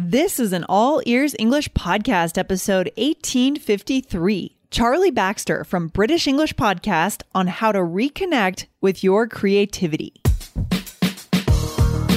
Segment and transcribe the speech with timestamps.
[0.00, 4.56] This is an All Ears English Podcast, episode 1853.
[4.70, 10.12] Charlie Baxter from British English Podcast on how to reconnect with your creativity.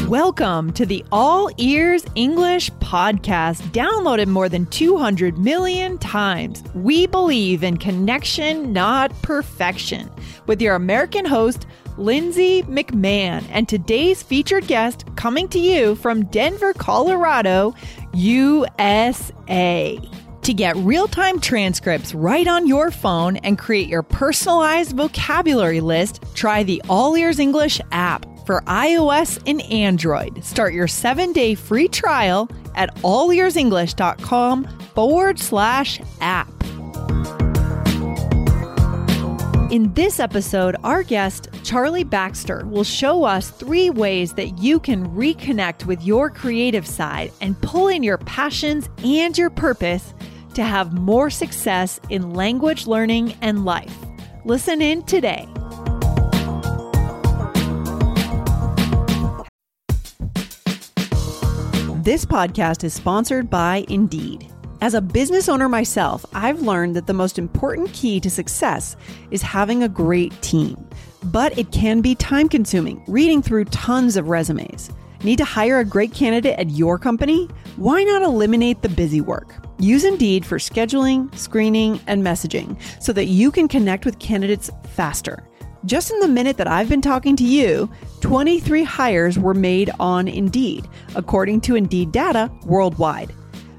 [0.08, 6.62] Welcome to the All Ears English Podcast, downloaded more than 200 million times.
[6.76, 10.08] We believe in connection, not perfection,
[10.46, 11.66] with your American host,
[11.98, 17.74] Lindsay McMahon, and today's featured guest coming to you from Denver, Colorado,
[18.14, 20.00] USA.
[20.42, 26.24] To get real time transcripts right on your phone and create your personalized vocabulary list,
[26.34, 30.44] try the All Ears English app for iOS and Android.
[30.44, 36.52] Start your seven day free trial at allearsenglish.com forward slash app.
[39.72, 45.08] In this episode, our guest, Charlie Baxter, will show us three ways that you can
[45.12, 50.14] reconnect with your creative side and pull in your passions and your purpose
[50.56, 53.98] to have more success in language learning and life.
[54.44, 55.48] Listen in today.
[62.04, 64.52] This podcast is sponsored by Indeed.
[64.82, 68.96] As a business owner myself, I've learned that the most important key to success
[69.30, 70.90] is having a great team.
[71.26, 74.90] But it can be time consuming reading through tons of resumes.
[75.24, 77.48] Need to hire a great candidate at your company?
[77.76, 79.54] Why not eliminate the busy work?
[79.78, 85.48] Use Indeed for scheduling, screening, and messaging so that you can connect with candidates faster.
[85.86, 87.88] Just in the minute that I've been talking to you,
[88.22, 93.32] 23 hires were made on Indeed, according to Indeed data worldwide.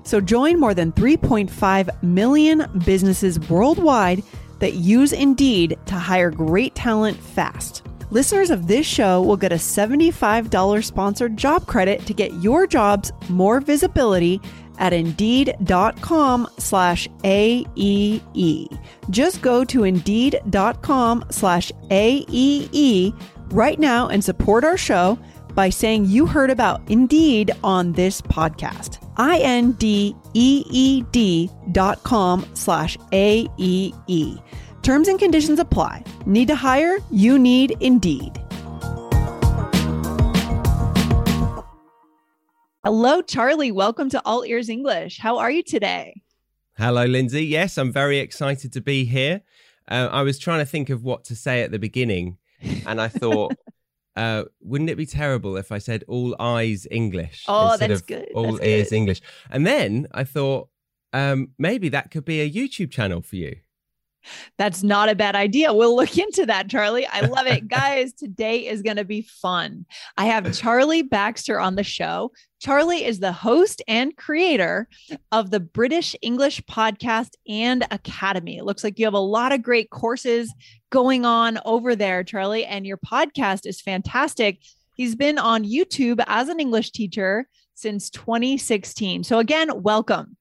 [0.05, 4.23] So join more than 3.5 million businesses worldwide
[4.59, 7.83] that use Indeed to hire great talent fast.
[8.11, 13.11] Listeners of this show will get a $75 sponsored job credit to get your jobs
[13.31, 14.41] more visibility
[14.79, 18.83] at indeed.com slash AEE.
[19.11, 23.21] Just go to indeed.com slash AEE
[23.51, 25.19] right now and support our show
[25.55, 29.02] by saying you heard about Indeed on this podcast.
[29.23, 30.21] I-N-D-E-E-D
[31.71, 34.37] dot com slash A-E-E.
[34.83, 36.03] Terms and conditions apply.
[36.27, 36.99] Need to hire?
[37.13, 38.41] You need Indeed.
[42.85, 43.71] Hello, Charlie.
[43.71, 45.19] Welcome to All Ears English.
[45.19, 46.21] How are you today?
[46.77, 47.45] Hello, Lindsay.
[47.45, 49.43] Yes, I'm very excited to be here.
[49.89, 52.39] Uh, I was trying to think of what to say at the beginning,
[52.85, 53.55] and I thought,
[54.17, 57.45] uh, wouldn't it be terrible if I said all eyes English?
[57.49, 58.29] Oh, that's good.
[58.35, 58.97] All that's ears good.
[58.97, 59.21] English.
[59.51, 60.69] And then I thought,
[61.13, 63.57] um, maybe that could be a YouTube channel for you.
[64.59, 65.73] That's not a bad idea.
[65.73, 67.07] We'll look into that, Charlie.
[67.07, 67.69] I love it.
[67.73, 69.87] Guys, today is going to be fun.
[70.17, 72.33] I have Charlie Baxter on the show.
[72.61, 74.89] Charlie is the host and creator
[75.33, 78.59] of the British English Podcast and Academy.
[78.59, 80.55] It looks like you have a lot of great courses
[80.91, 84.61] going on over there, Charlie, and your podcast is fantastic.
[84.95, 89.25] He's been on YouTube as an English teacher since 2016.
[89.25, 90.37] So, again, welcome.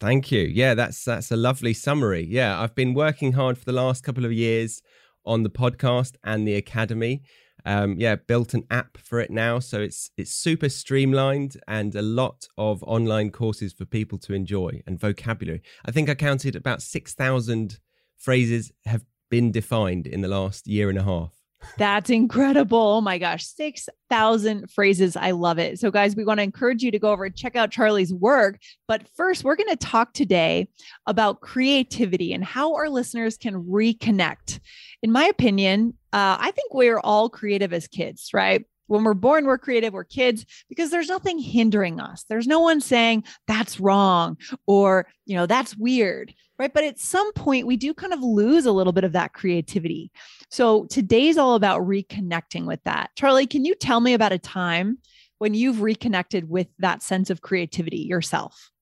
[0.00, 0.40] Thank you.
[0.40, 2.26] Yeah, that's that's a lovely summary.
[2.26, 4.80] Yeah, I've been working hard for the last couple of years
[5.26, 7.22] on the podcast and the academy.
[7.66, 12.00] Um, yeah, built an app for it now, so it's it's super streamlined and a
[12.00, 15.60] lot of online courses for people to enjoy and vocabulary.
[15.84, 17.78] I think I counted about six thousand
[18.16, 21.39] phrases have been defined in the last year and a half.
[21.76, 22.78] That's incredible.
[22.78, 25.16] Oh my gosh, 6,000 phrases.
[25.16, 25.78] I love it.
[25.78, 28.58] So, guys, we want to encourage you to go over and check out Charlie's work.
[28.88, 30.68] But first, we're going to talk today
[31.06, 34.60] about creativity and how our listeners can reconnect.
[35.02, 38.64] In my opinion, uh, I think we're all creative as kids, right?
[38.90, 42.24] When we're born, we're creative, we're kids because there's nothing hindering us.
[42.28, 44.36] There's no one saying that's wrong
[44.66, 46.74] or, you know, that's weird, right?
[46.74, 50.10] But at some point, we do kind of lose a little bit of that creativity.
[50.50, 53.10] So today's all about reconnecting with that.
[53.14, 54.98] Charlie, can you tell me about a time
[55.38, 58.72] when you've reconnected with that sense of creativity yourself?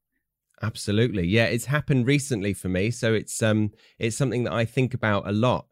[0.62, 1.26] Absolutely.
[1.26, 5.28] Yeah, it's happened recently for me, so it's um it's something that I think about
[5.28, 5.66] a lot.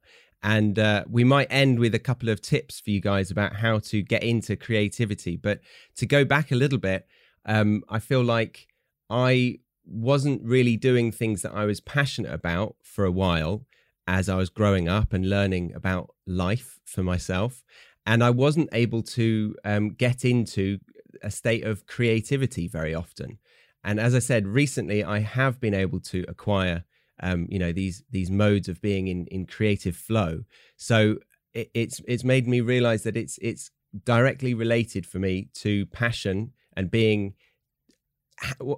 [0.46, 3.80] And uh, we might end with a couple of tips for you guys about how
[3.80, 5.36] to get into creativity.
[5.36, 5.58] But
[5.96, 7.04] to go back a little bit,
[7.46, 8.68] um, I feel like
[9.10, 13.66] I wasn't really doing things that I was passionate about for a while
[14.06, 17.64] as I was growing up and learning about life for myself.
[18.06, 20.78] And I wasn't able to um, get into
[21.24, 23.38] a state of creativity very often.
[23.82, 26.84] And as I said, recently I have been able to acquire
[27.20, 30.44] um, you know these these modes of being in in creative flow.
[30.76, 31.16] So
[31.54, 33.70] it, it's it's made me realize that it's it's
[34.04, 37.34] directly related for me to passion and being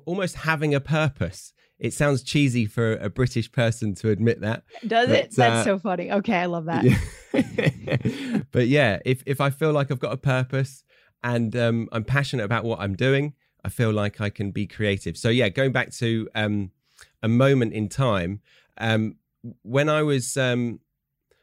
[0.07, 1.53] almost having a purpose.
[1.79, 4.65] It sounds cheesy for a British person to admit that.
[4.87, 5.35] Does but, it?
[5.37, 6.11] That's uh, so funny.
[6.11, 6.85] Okay, I love that.
[6.85, 8.43] Yeah.
[8.53, 10.83] but yeah, if if I feel like I've got a purpose
[11.23, 13.35] and um, I'm passionate about what I'm doing,
[13.65, 15.17] I feel like I can be creative.
[15.17, 16.73] So yeah, going back to um,
[17.23, 18.41] a moment in time,
[18.79, 19.17] um,
[19.63, 20.81] when I was um,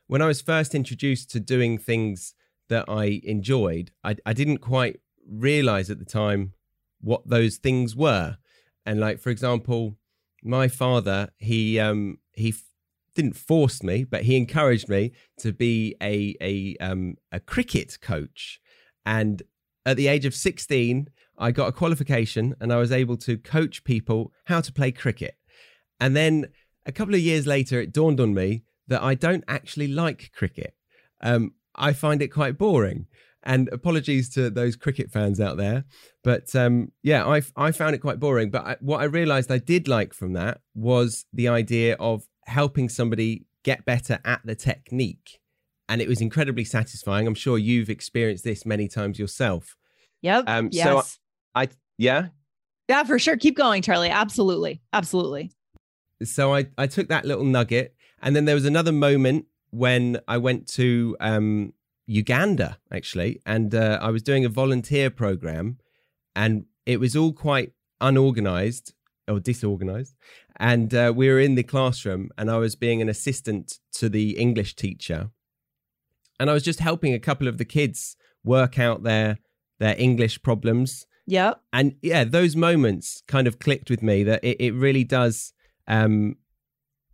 [0.07, 2.33] when I was first introduced to doing things
[2.69, 6.53] that I enjoyed, I, I didn't quite realize at the time
[7.01, 8.37] what those things were.
[8.85, 9.97] And like for example,
[10.43, 12.63] my father, he um, he f-
[13.15, 18.59] didn't force me, but he encouraged me to be a a um, a cricket coach.
[19.05, 19.43] And
[19.85, 23.83] at the age of 16, I got a qualification and I was able to coach
[23.83, 25.35] people how to play cricket.
[26.00, 26.47] And then
[26.86, 30.75] a couple of years later, it dawned on me that I don't actually like cricket.
[31.21, 33.07] Um, I find it quite boring.
[33.47, 35.86] And apologies to those cricket fans out there,
[36.24, 38.50] but um, yeah, I I found it quite boring.
[38.50, 42.89] But I, what I realised I did like from that was the idea of helping
[42.89, 45.39] somebody get better at the technique,
[45.88, 47.27] and it was incredibly satisfying.
[47.27, 49.75] I'm sure you've experienced this many times yourself.
[50.24, 50.45] Yep.
[50.48, 50.83] Um, yes.
[50.83, 51.19] So
[51.53, 51.68] I
[52.00, 52.30] yeah.
[52.89, 53.38] Yeah, for sure.
[53.38, 54.09] Keep going, Charlie.
[54.09, 54.81] Absolutely.
[54.91, 55.51] Absolutely.
[56.23, 57.95] So I, I took that little nugget.
[58.21, 61.73] And then there was another moment when I went to um,
[62.07, 63.41] Uganda, actually.
[63.45, 65.77] And uh, I was doing a volunteer program.
[66.35, 68.94] And it was all quite unorganized
[69.27, 70.15] or disorganized.
[70.57, 74.38] And uh, we were in the classroom, and I was being an assistant to the
[74.38, 75.31] English teacher.
[76.39, 79.39] And I was just helping a couple of the kids work out their
[79.79, 81.53] their English problems yeah.
[81.73, 85.53] And yeah, those moments kind of clicked with me that it, it really does
[85.87, 86.37] um,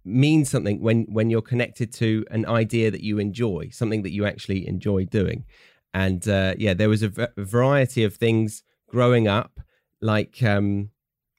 [0.04, 4.26] mean something when when you're connected to an idea that you enjoy, something that you
[4.26, 5.46] actually enjoy doing.
[5.94, 9.60] And uh, yeah, there was a, v- variety of things growing up.
[10.00, 10.90] Like um,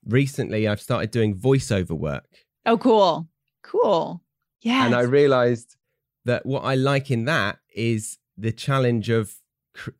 [0.06, 2.28] recently, I've started doing voiceover work.
[2.66, 3.28] Oh, cool,
[3.62, 4.22] cool.
[4.60, 4.86] Yeah.
[4.86, 5.76] And I realized
[6.24, 9.34] that what I like in that is the challenge of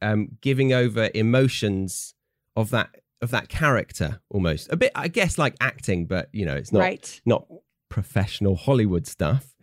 [0.01, 2.15] um, giving over emotions
[2.55, 2.91] of that
[3.23, 4.71] of that character almost.
[4.71, 7.21] A bit i guess like acting but you know it's not right.
[7.25, 7.47] not
[7.89, 9.55] professional hollywood stuff.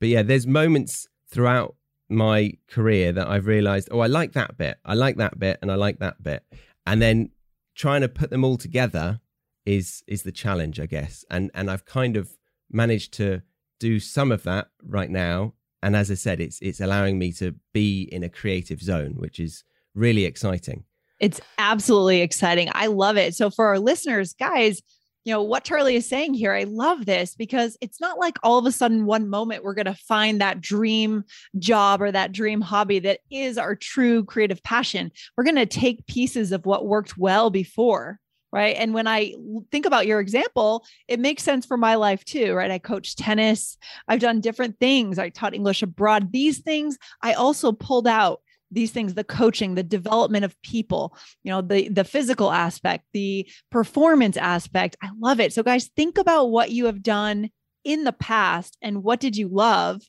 [0.00, 1.76] But yeah there's moments throughout
[2.08, 4.78] my career that i've realized oh i like that bit.
[4.84, 6.42] I like that bit and i like that bit.
[6.86, 7.30] And then
[7.76, 9.20] trying to put them all together
[9.64, 11.24] is is the challenge i guess.
[11.30, 12.30] And and i've kind of
[12.70, 13.42] managed to
[13.78, 15.54] do some of that right now.
[15.82, 19.38] And as i said it's it's allowing me to be in a creative zone which
[19.38, 19.64] is
[19.94, 20.84] really exciting
[21.22, 22.68] it's absolutely exciting.
[22.72, 23.36] I love it.
[23.36, 24.82] So for our listeners, guys,
[25.24, 26.52] you know what Charlie is saying here.
[26.52, 29.86] I love this because it's not like all of a sudden one moment we're going
[29.86, 31.22] to find that dream
[31.60, 35.12] job or that dream hobby that is our true creative passion.
[35.36, 38.18] We're going to take pieces of what worked well before
[38.54, 38.76] right?
[38.76, 39.32] And when I
[39.70, 42.70] think about your example, it makes sense for my life too, right?
[42.70, 46.32] I coach tennis, I've done different things, I taught English abroad.
[46.32, 48.42] These things I also pulled out
[48.72, 53.48] these things the coaching the development of people you know the the physical aspect the
[53.70, 54.96] performance aspect.
[55.02, 55.52] I love it.
[55.52, 57.50] So guys think about what you have done
[57.84, 60.02] in the past and what did you love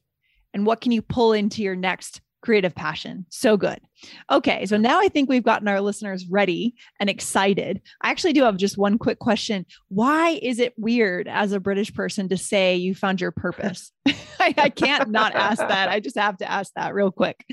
[0.53, 3.25] and what can you pull into your next creative passion.
[3.29, 3.79] So good.
[4.29, 7.81] Okay, so now I think we've gotten our listeners ready and excited.
[8.01, 9.65] I actually do have just one quick question.
[9.87, 13.91] Why is it weird as a British person to say you found your purpose?
[14.39, 15.87] I, I can't not ask that.
[15.89, 17.45] I just have to ask that real quick.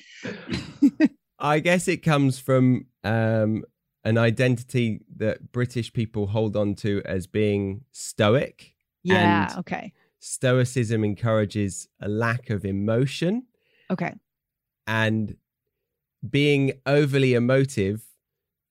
[1.38, 3.64] I guess it comes from um,
[4.04, 8.74] an identity that British people hold on to as being stoic.
[9.04, 9.92] Yeah, okay.
[10.18, 13.44] Stoicism encourages a lack of emotion.
[13.88, 14.14] Okay
[14.86, 15.36] and
[16.28, 18.02] being overly emotive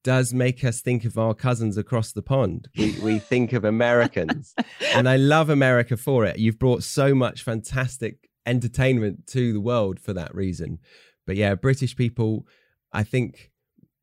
[0.03, 2.69] does make us think of our cousins across the pond.
[2.77, 4.55] We, we think of Americans.
[4.93, 6.37] and I love America for it.
[6.37, 10.79] You've brought so much fantastic entertainment to the world for that reason.
[11.27, 12.47] But yeah, British people,
[12.93, 13.51] I think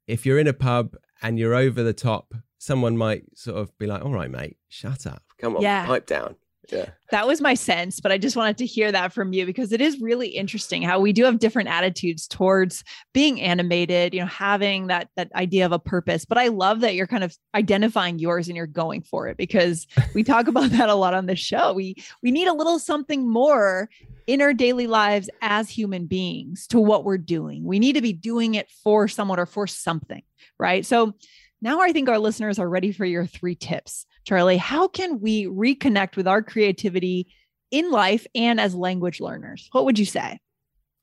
[0.06, 3.86] if you're in a pub and you're over the top, someone might sort of be
[3.86, 5.22] like, all right, mate, shut up.
[5.38, 5.86] Come on, yeah.
[5.86, 6.36] pipe down
[6.68, 6.90] yeah.
[7.11, 9.80] That was my sense, but I just wanted to hear that from you because it
[9.80, 12.82] is really interesting how we do have different attitudes towards
[13.14, 16.25] being animated, you know, having that that idea of a purpose.
[16.25, 19.87] But I love that you're kind of identifying yours and you're going for it because
[20.14, 21.73] we talk about that a lot on the show.
[21.73, 23.88] We we need a little something more
[24.26, 27.64] in our daily lives as human beings to what we're doing.
[27.64, 30.23] We need to be doing it for someone or for something,
[30.58, 30.85] right?
[30.85, 31.14] So
[31.62, 34.06] now I think our listeners are ready for your three tips.
[34.26, 37.28] Charlie, how can we reconnect with our creativity
[37.71, 39.68] in life and as language learners?
[39.71, 40.40] What would you say?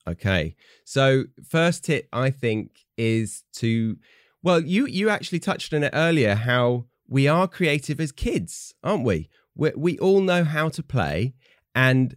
[0.05, 0.55] Okay.
[0.83, 3.97] So, first tip I think is to
[4.43, 9.05] well, you you actually touched on it earlier how we are creative as kids, aren't
[9.05, 9.29] we?
[9.55, 11.33] We, we all know how to play,
[11.73, 12.15] and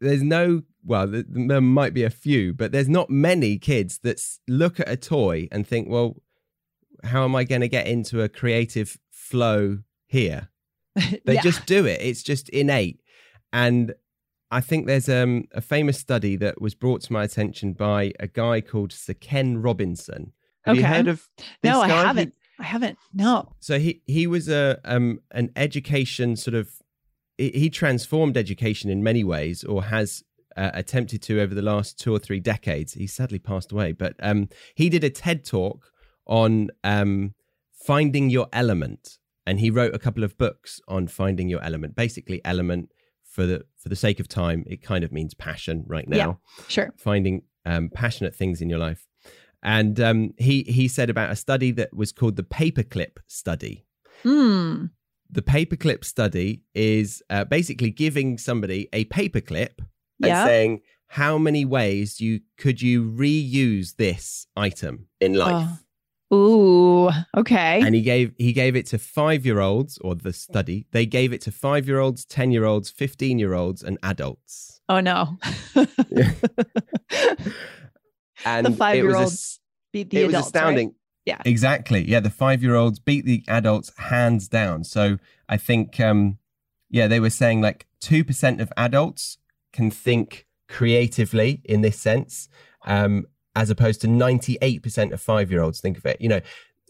[0.00, 4.78] there's no well, there might be a few, but there's not many kids that look
[4.80, 6.22] at a toy and think, well,
[7.02, 10.48] how am I going to get into a creative flow here?
[11.26, 11.42] They yeah.
[11.42, 12.00] just do it.
[12.00, 13.02] It's just innate.
[13.52, 13.94] And
[14.50, 18.26] I think there's um, a famous study that was brought to my attention by a
[18.26, 20.32] guy called Sir Ken Robinson.
[20.64, 20.80] Have okay.
[20.80, 21.28] you heard of
[21.62, 21.84] No, guy?
[21.84, 22.34] I haven't.
[22.56, 22.98] He, I haven't.
[23.12, 23.52] No.
[23.60, 26.70] So he he was a um an education sort of
[27.38, 30.22] he transformed education in many ways or has
[30.56, 32.94] uh, attempted to over the last two or three decades.
[32.94, 35.92] He sadly passed away, but um, he did a TED talk
[36.26, 37.34] on um,
[37.74, 41.94] finding your element, and he wrote a couple of books on finding your element.
[41.94, 42.90] Basically, element
[43.24, 46.16] for the for the sake of time, it kind of means passion right now.
[46.16, 46.94] Yeah, sure.
[46.96, 49.06] Finding um, passionate things in your life,
[49.62, 53.86] and um, he he said about a study that was called the paperclip study.
[54.22, 54.86] Hmm.
[55.28, 60.44] The paperclip study is uh, basically giving somebody a paperclip and yeah.
[60.44, 65.68] saying how many ways you could you reuse this item in life.
[65.68, 65.78] Oh.
[66.34, 67.80] Ooh, okay.
[67.82, 70.86] And he gave he gave it to five year olds, or the study.
[70.90, 74.80] They gave it to five year olds, ten year olds, fifteen year olds, and adults.
[74.88, 75.38] Oh no!
[78.44, 79.60] and the five year olds
[79.92, 80.36] beat the it adults.
[80.36, 80.88] was astounding.
[80.88, 80.94] Right?
[81.26, 82.08] Yeah, exactly.
[82.08, 84.84] Yeah, the five year olds beat the adults hands down.
[84.84, 85.18] So
[85.48, 86.38] I think, um,
[86.88, 89.38] yeah, they were saying like two percent of adults
[89.72, 92.48] can think creatively in this sense,
[92.84, 96.20] um, as opposed to 98% of five year olds think of it.
[96.20, 96.40] You know,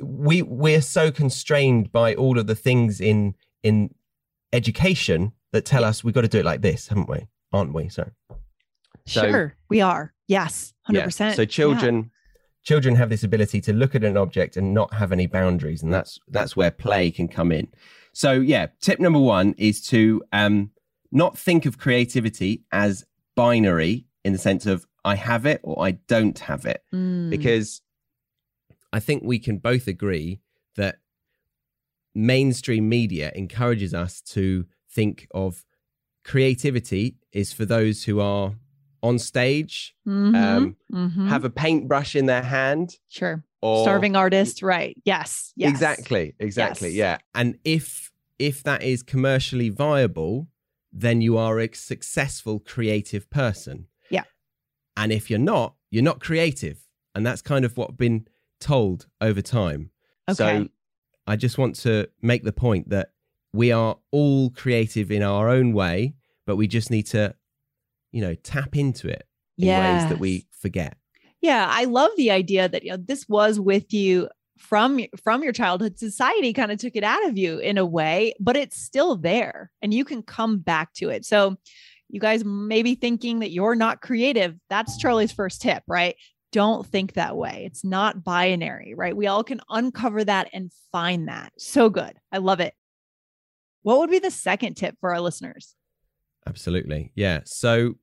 [0.00, 3.94] we we're so constrained by all of the things in in
[4.52, 7.28] education that tell us we've got to do it like this, haven't we?
[7.52, 7.88] Aren't we?
[7.88, 8.10] So,
[9.06, 10.12] so sure, we are.
[10.26, 11.04] Yes, hundred yeah.
[11.06, 11.36] percent.
[11.36, 11.96] So children.
[11.96, 12.10] Yeah.
[12.64, 15.94] Children have this ability to look at an object and not have any boundaries, and
[15.94, 17.68] that's that's where play can come in.
[18.12, 20.72] So yeah, tip number one is to um,
[21.12, 23.04] not think of creativity as
[23.36, 26.82] binary in the sense of I have it or I don't have it.
[26.92, 27.30] Mm.
[27.30, 27.80] Because
[28.92, 30.40] I think we can both agree
[30.76, 30.96] that
[32.14, 35.64] mainstream media encourages us to think of
[36.24, 38.54] creativity is for those who are
[39.02, 40.34] on stage, mm-hmm.
[40.34, 41.28] Um, mm-hmm.
[41.28, 42.96] have a paintbrush in their hand.
[43.08, 43.44] Sure.
[43.62, 44.96] Or, Starving artist, right.
[45.04, 45.52] Yes.
[45.54, 45.70] yes.
[45.70, 46.34] Exactly.
[46.40, 46.88] Exactly.
[46.90, 46.96] Yes.
[46.96, 47.18] Yeah.
[47.40, 50.48] And if if that is commercially viable,
[50.92, 53.86] then you are a successful creative person.
[54.96, 56.78] And if you're not, you're not creative.
[57.14, 58.26] And that's kind of what I've been
[58.60, 59.90] told over time.
[60.28, 60.34] Okay.
[60.34, 60.68] So
[61.26, 63.10] I just want to make the point that
[63.52, 66.14] we are all creative in our own way,
[66.46, 67.34] but we just need to,
[68.12, 69.26] you know, tap into it
[69.58, 70.02] in yes.
[70.02, 70.96] ways that we forget.
[71.40, 75.52] Yeah, I love the idea that you know this was with you from from your
[75.52, 79.14] childhood society kind of took it out of you in a way but it's still
[79.14, 81.56] there and you can come back to it so
[82.16, 84.56] you guys may be thinking that you're not creative.
[84.70, 86.16] That's Charlie's first tip, right?
[86.50, 87.64] Don't think that way.
[87.66, 89.14] It's not binary, right?
[89.14, 91.52] We all can uncover that and find that.
[91.58, 92.14] So good.
[92.32, 92.72] I love it.
[93.82, 95.74] What would be the second tip for our listeners?
[96.46, 97.12] Absolutely.
[97.14, 97.40] Yeah.
[97.44, 97.96] So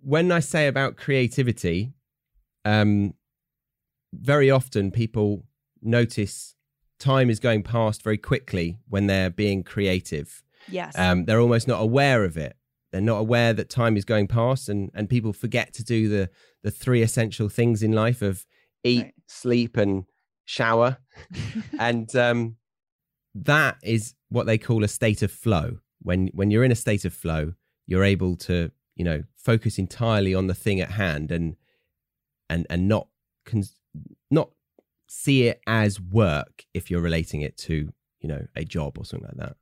[0.00, 1.92] when I say about creativity,
[2.64, 3.14] um,
[4.12, 5.44] very often people
[5.80, 6.56] notice
[6.98, 10.42] time is going past very quickly when they're being creative.
[10.68, 10.98] Yes.
[10.98, 12.56] Um, they're almost not aware of it.
[12.94, 16.30] They're not aware that time is going past, and and people forget to do the
[16.62, 18.46] the three essential things in life of
[18.84, 19.14] eat, right.
[19.26, 20.04] sleep, and
[20.44, 20.98] shower,
[21.80, 22.56] and um,
[23.34, 25.78] that is what they call a state of flow.
[26.02, 27.54] When when you're in a state of flow,
[27.88, 31.56] you're able to you know focus entirely on the thing at hand and
[32.48, 33.08] and and not
[33.44, 33.80] cons-
[34.30, 34.50] not
[35.08, 39.26] see it as work if you're relating it to you know a job or something
[39.26, 39.56] like that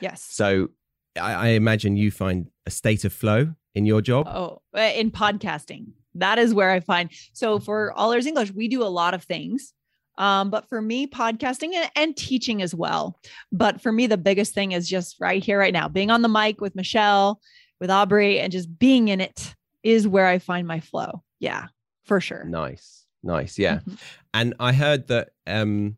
[0.00, 0.22] Yes.
[0.22, 0.68] So
[1.16, 4.26] I, I imagine you find a state of flow in your job.
[4.28, 5.92] Oh, uh, in podcasting.
[6.14, 7.10] That is where I find.
[7.32, 9.72] So for All Ears English, we do a lot of things.
[10.18, 13.20] Um, but for me, podcasting and, and, teaching as well.
[13.52, 16.28] But for me, the biggest thing is just right here, right now, being on the
[16.28, 17.40] mic with Michelle,
[17.80, 21.22] with Aubrey, and just being in it is where I find my flow.
[21.38, 21.68] Yeah,
[22.04, 22.42] for sure.
[22.42, 23.60] Nice, nice.
[23.60, 23.94] Yeah, mm-hmm.
[24.34, 25.96] and I heard that um,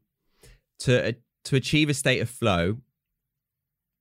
[0.81, 2.77] to to achieve a state of flow,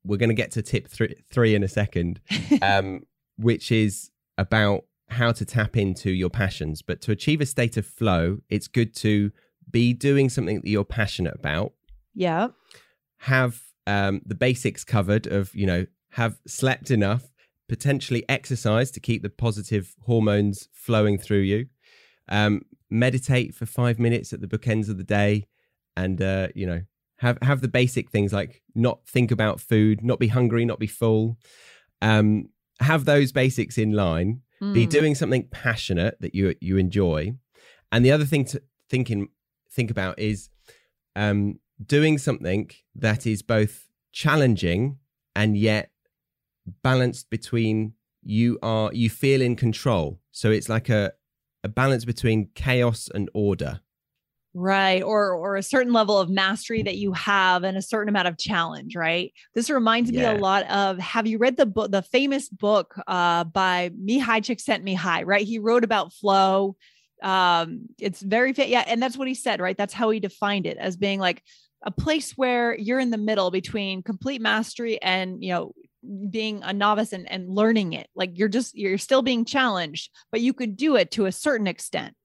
[0.06, 2.20] we're going to get to tip three, three in a second,
[2.62, 3.02] um,
[3.38, 6.82] which is about how to tap into your passions.
[6.82, 9.32] But to achieve a state of flow, it's good to
[9.70, 11.74] be doing something that you're passionate about.
[12.14, 12.50] Yeah.
[13.20, 17.24] Have um, the basics covered of, you know, have slept enough,
[17.68, 21.68] potentially exercise to keep the positive hormones flowing through you.
[22.28, 25.46] Um, meditate for five minutes at the bookends of the day
[25.96, 26.82] and, uh, you know,
[27.20, 30.88] have have the basic things like not think about food, not be hungry, not be
[30.88, 31.38] full.
[32.02, 32.50] Um,
[32.80, 34.42] have those basics in line.
[34.62, 34.74] Mm.
[34.74, 37.34] Be doing something passionate that you you enjoy,
[37.92, 39.30] and the other thing to thinking
[39.72, 40.50] think about is
[41.16, 44.98] um, doing something that is both challenging
[45.36, 45.92] and yet
[46.84, 50.20] balanced between you are you feel in control.
[50.32, 51.14] So it's like a
[51.64, 53.82] a balance between chaos and order.
[54.56, 55.04] Right.
[55.04, 58.38] Or or a certain level of mastery that you have and a certain amount of
[58.38, 59.32] challenge, right?
[59.54, 60.34] This reminds yeah.
[60.34, 64.42] me a lot of have you read the book, the famous book uh by Mihaly
[64.42, 65.46] Csikszentmihalyi, right?
[65.46, 66.76] He wrote about flow.
[67.22, 69.78] Um, it's very fit, yeah, and that's what he said, right?
[69.78, 71.44] That's how he defined it as being like
[71.84, 75.74] a place where you're in the middle between complete mastery and you know
[76.30, 80.40] being a novice and, and learning it like you're just you're still being challenged but
[80.40, 82.16] you could do it to a certain extent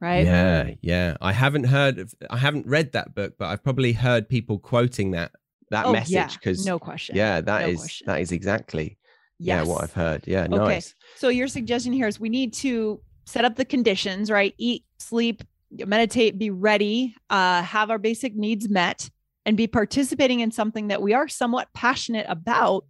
[0.00, 3.92] right yeah yeah i haven't heard of i haven't read that book but i've probably
[3.92, 5.32] heard people quoting that
[5.70, 6.72] that oh, message because yeah.
[6.72, 8.06] no question yeah that no is question.
[8.06, 8.98] that is exactly
[9.38, 9.66] yes.
[9.66, 10.56] yeah what i've heard yeah okay.
[10.56, 14.84] nice so your suggestion here is we need to set up the conditions right eat
[14.98, 19.08] sleep meditate be ready uh, have our basic needs met
[19.46, 22.84] and be participating in something that we are somewhat passionate about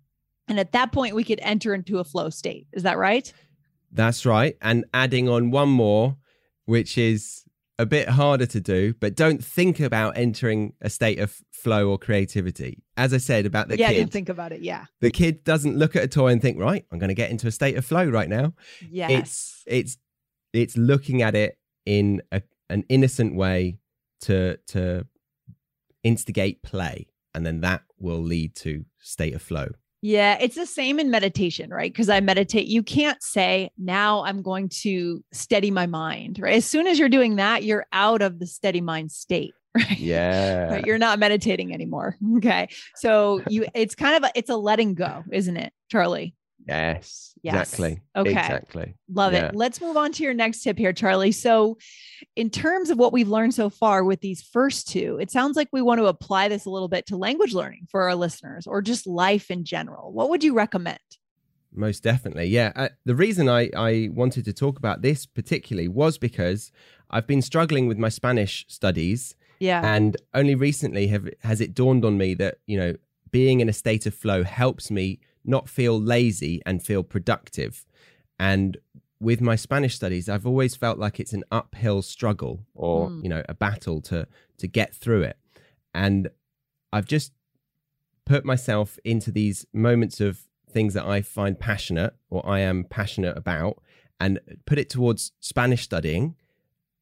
[0.48, 3.32] and at that point we could enter into a flow state is that right
[3.92, 6.16] that's right and adding on one more
[6.70, 7.42] which is
[7.80, 11.98] a bit harder to do, but don't think about entering a state of flow or
[11.98, 12.84] creativity.
[12.96, 13.96] As I said about the yeah, kid.
[13.98, 14.60] Yeah, think about it.
[14.60, 14.84] Yeah.
[15.00, 17.48] The kid doesn't look at a toy and think, right, I'm going to get into
[17.48, 18.54] a state of flow right now.
[18.88, 19.10] Yes.
[19.10, 19.98] It's it's
[20.52, 23.78] it's looking at it in a, an innocent way
[24.20, 25.06] to to
[26.04, 29.70] instigate play, and then that will lead to state of flow.
[30.02, 31.92] Yeah, it's the same in meditation, right?
[31.92, 36.54] Because I meditate, you can't say, now I'm going to steady my mind, right?
[36.54, 39.52] As soon as you're doing that, you're out of the steady mind state.
[39.72, 40.00] Right?
[40.00, 40.72] Yeah.
[40.72, 40.84] Right?
[40.84, 42.16] You're not meditating anymore.
[42.38, 42.70] Okay.
[42.96, 46.34] So you it's kind of a it's a letting go, isn't it, Charlie?
[46.70, 47.54] Yes, yes.
[47.62, 48.00] Exactly.
[48.16, 48.30] Okay.
[48.30, 48.94] Exactly.
[49.12, 49.46] Love yeah.
[49.46, 49.54] it.
[49.54, 51.32] Let's move on to your next tip here, Charlie.
[51.32, 51.78] So,
[52.36, 55.68] in terms of what we've learned so far with these first two, it sounds like
[55.72, 58.82] we want to apply this a little bit to language learning for our listeners or
[58.82, 60.12] just life in general.
[60.12, 60.98] What would you recommend?
[61.72, 62.46] Most definitely.
[62.46, 62.72] Yeah.
[62.74, 66.72] Uh, the reason I, I wanted to talk about this particularly was because
[67.10, 69.36] I've been struggling with my Spanish studies.
[69.60, 69.82] Yeah.
[69.84, 72.94] And only recently have has it dawned on me that, you know,
[73.30, 77.86] being in a state of flow helps me not feel lazy and feel productive.
[78.38, 78.78] And
[79.20, 83.22] with my Spanish studies, I've always felt like it's an uphill struggle or, mm.
[83.22, 84.26] you know, a battle to
[84.58, 85.38] to get through it.
[85.94, 86.30] And
[86.92, 87.32] I've just
[88.24, 93.36] put myself into these moments of things that I find passionate or I am passionate
[93.36, 93.82] about
[94.20, 96.36] and put it towards Spanish studying.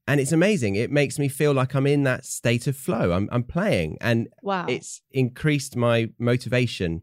[0.07, 0.77] And it's amazing.
[0.77, 3.13] It makes me feel like I'm in that state of flow.
[3.13, 4.65] I'm, I'm playing and wow.
[4.67, 7.03] it's increased my motivation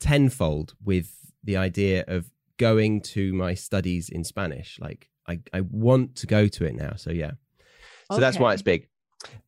[0.00, 4.78] tenfold with the idea of going to my studies in Spanish.
[4.80, 6.94] Like I, I want to go to it now.
[6.96, 7.32] So yeah.
[8.08, 8.20] So okay.
[8.20, 8.88] that's why it's big.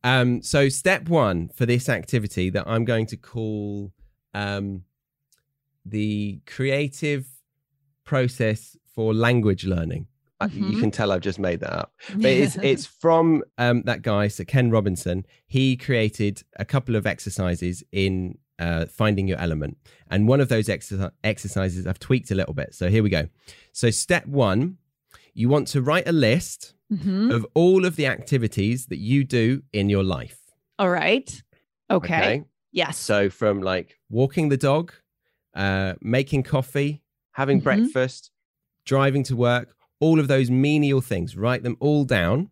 [0.03, 3.91] Um, so step one for this activity that I'm going to call
[4.33, 4.83] um,
[5.85, 7.27] the creative
[8.05, 10.07] process for language learning.
[10.41, 10.71] Mm-hmm.
[10.71, 14.27] You can tell I've just made that up, but it's it's from um, that guy,
[14.27, 15.25] Sir Ken Robinson.
[15.47, 19.77] He created a couple of exercises in uh, finding your element.
[20.09, 22.73] And one of those exercises I've tweaked a little bit.
[22.73, 23.27] So here we go.
[23.71, 24.77] So, step one,
[25.33, 27.31] you want to write a list mm-hmm.
[27.31, 30.39] of all of the activities that you do in your life.
[30.77, 31.43] All right.
[31.89, 32.15] Okay.
[32.15, 32.43] okay.
[32.71, 32.97] Yes.
[32.97, 34.93] So, from like walking the dog,
[35.55, 37.63] uh, making coffee, having mm-hmm.
[37.63, 38.31] breakfast,
[38.85, 42.49] driving to work, all of those menial things, write them all down.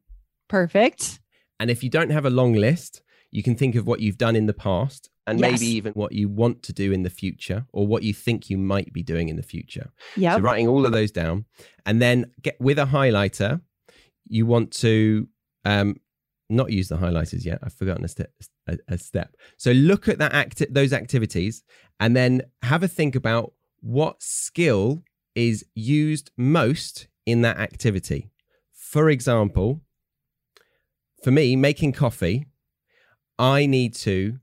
[0.47, 1.19] Perfect.
[1.59, 4.35] And if you don't have a long list, you can think of what you've done
[4.35, 5.51] in the past and yes.
[5.51, 8.57] maybe even what you want to do in the future or what you think you
[8.57, 9.91] might be doing in the future.
[10.17, 10.35] Yeah.
[10.35, 11.45] So writing all of those down
[11.85, 13.61] and then get with a highlighter,
[14.27, 15.27] you want to
[15.65, 15.95] um
[16.49, 17.59] not use the highlighters yet.
[17.63, 18.31] I've forgotten a step.
[18.67, 19.35] A, a step.
[19.57, 21.63] So look at that acti- those activities
[21.99, 28.29] and then have a think about what skill is used most in that activity.
[28.73, 29.81] For example,
[31.23, 32.47] for me, making coffee,
[33.41, 34.39] I need to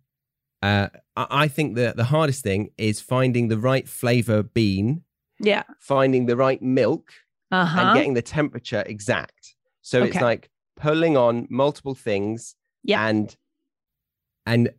[0.63, 5.03] uh, I think that the hardest thing is finding the right flavor bean.
[5.41, 5.63] Yeah.
[5.79, 7.13] Finding the right milk
[7.53, 7.81] uh-huh.
[7.81, 9.55] and getting the temperature exact.
[9.83, 10.09] So okay.
[10.09, 13.07] it's like pulling on multiple things yeah.
[13.07, 13.37] and
[14.47, 14.71] and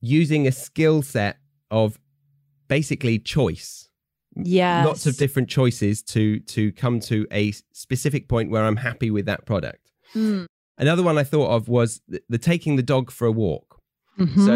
[0.00, 1.38] using a skill set
[1.70, 1.98] of
[2.68, 3.88] basically choice.
[4.34, 4.84] Yeah.
[4.84, 9.26] Lots of different choices to to come to a specific point where I'm happy with
[9.26, 9.92] that product.
[10.14, 10.46] Mm.
[10.82, 13.68] Another one I thought of was the, the taking the dog for a walk
[14.18, 14.44] Mhm.
[14.48, 14.52] So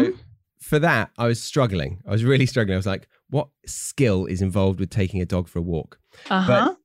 [0.59, 1.91] for that, I was struggling.
[2.07, 2.75] I was really struggling.
[2.75, 5.99] I was like, what skill is involved with taking a dog for a walk?
[6.29, 6.75] uh-huh.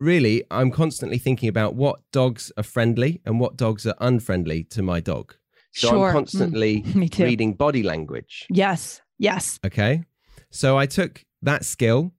[0.00, 4.82] Really, I'm constantly thinking about what dogs are friendly and what dogs are unfriendly to
[4.82, 5.34] my dog.
[5.72, 6.08] So Sure.
[6.08, 8.46] I'm constantly Mm, reading body language.
[8.50, 9.00] Yes.
[9.18, 9.58] Yes.
[9.64, 10.04] Okay.
[10.50, 12.12] So I took that skill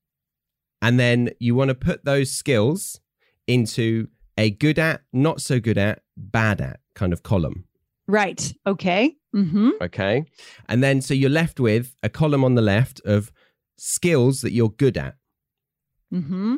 [0.82, 3.00] and then you want to put those skills
[3.48, 4.08] into
[4.40, 7.66] a good at, not so good at, bad at kind of column.
[8.08, 8.54] Right.
[8.66, 9.18] Okay.
[9.36, 9.72] Mm-hmm.
[9.82, 10.24] Okay.
[10.70, 13.32] And then so you're left with a column on the left of
[13.78, 15.16] skills that you're good at.
[16.14, 16.56] Mm-hmm.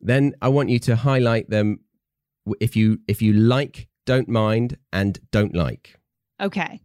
[0.00, 1.80] Then I want you to highlight them
[2.60, 5.98] if you if you like, don't mind, and don't like.
[6.40, 6.80] Okay.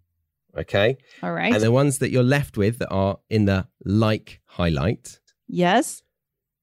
[0.58, 0.98] Okay.
[1.22, 1.54] All right.
[1.54, 6.02] And the ones that you're left with that are in the like highlight yes.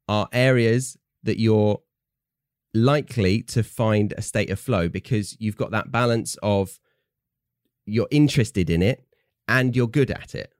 [0.08, 1.80] are areas that you're
[2.74, 6.78] likely to find a state of flow because you've got that balance of
[7.86, 9.04] you're interested in it
[9.46, 10.52] and you're good at it.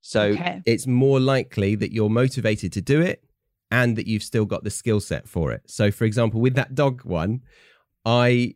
[0.00, 0.62] So Okay.
[0.66, 3.24] it's more likely that you're motivated to do it
[3.70, 5.62] and that you've still got the skill set for it.
[5.66, 7.42] So for example, with that dog one,
[8.04, 8.54] I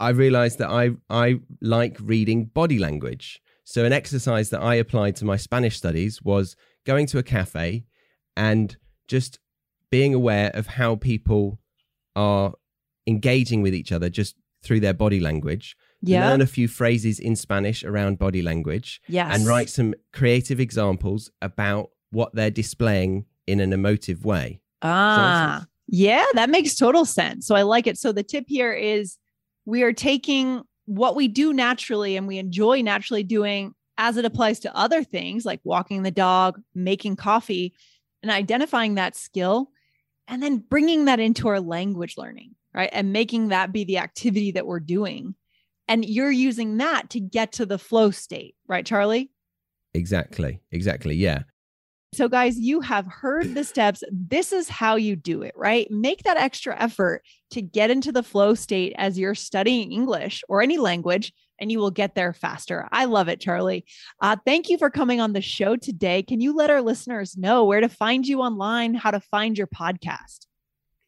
[0.00, 3.40] I realized that I I like reading body language.
[3.64, 7.84] So an exercise that I applied to my Spanish studies was going to a cafe
[8.36, 8.76] and
[9.08, 9.38] just
[9.90, 11.58] being aware of how people
[12.18, 12.54] are
[13.06, 15.76] engaging with each other just through their body language.
[16.02, 16.28] Yeah.
[16.28, 19.34] Learn a few phrases in Spanish around body language yes.
[19.34, 24.60] and write some creative examples about what they're displaying in an emotive way.
[24.82, 27.46] Ah, yeah, that makes total sense.
[27.46, 27.98] So I like it.
[27.98, 29.16] So the tip here is
[29.64, 34.60] we are taking what we do naturally and we enjoy naturally doing as it applies
[34.60, 37.74] to other things like walking the dog, making coffee,
[38.22, 39.70] and identifying that skill
[40.28, 42.90] and then bringing that into our language learning, right?
[42.92, 45.34] And making that be the activity that we're doing.
[45.88, 49.30] And you're using that to get to the flow state, right, Charlie?
[49.94, 50.60] Exactly.
[50.70, 51.16] Exactly.
[51.16, 51.44] Yeah.
[52.14, 54.02] So, guys, you have heard the steps.
[54.10, 55.90] This is how you do it, right?
[55.90, 60.62] Make that extra effort to get into the flow state as you're studying English or
[60.62, 62.88] any language, and you will get there faster.
[62.92, 63.84] I love it, Charlie.
[64.20, 66.22] Uh, thank you for coming on the show today.
[66.22, 69.66] Can you let our listeners know where to find you online, how to find your
[69.66, 70.46] podcast?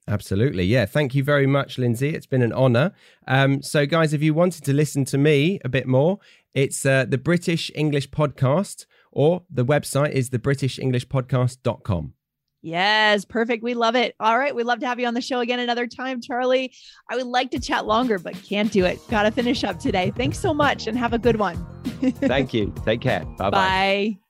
[0.08, 0.64] Absolutely.
[0.64, 0.86] Yeah.
[0.86, 2.14] Thank you very much, Lindsay.
[2.14, 2.92] It's been an honor.
[3.28, 6.18] Um, so, guys, if you wanted to listen to me a bit more,
[6.52, 12.14] it's uh, the British English Podcast, or the website is thebritishenglishpodcast.com.
[12.62, 13.62] Yes, perfect.
[13.62, 14.14] We love it.
[14.20, 14.54] All right.
[14.54, 16.72] We'd love to have you on the show again another time, Charlie.
[17.10, 18.98] I would like to chat longer, but can't do it.
[19.08, 20.12] Got to finish up today.
[20.14, 21.64] Thanks so much and have a good one.
[22.00, 22.74] Thank you.
[22.84, 23.24] Take care.
[23.24, 23.50] Bye bye.
[23.50, 24.29] Bye.